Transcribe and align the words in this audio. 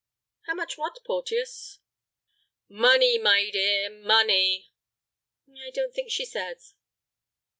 "How 0.47 0.55
much 0.55 0.79
what, 0.79 0.97
Porteus?" 1.05 1.77
"Money, 2.67 3.19
my 3.19 3.51
dear, 3.51 3.87
money." 3.91 4.71
"I 5.63 5.69
don't 5.69 5.93
think 5.93 6.09
she 6.09 6.25
says." 6.25 6.73